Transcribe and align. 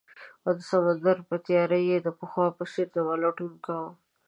او 0.45 0.51
د 0.57 0.59
سمندر 0.69 1.17
په 1.29 1.35
تیاره 1.45 1.79
کې 1.83 1.87
یې 1.89 1.97
د 2.01 2.07
پخوا 2.19 2.47
په 2.57 2.63
څیر 2.71 2.87
زما 2.95 3.13
لټون 3.23 3.53
کاؤه 3.65 3.89